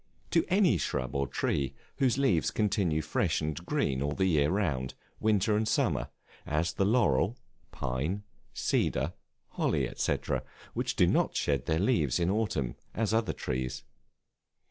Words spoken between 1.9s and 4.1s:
whose leaves continue fresh and green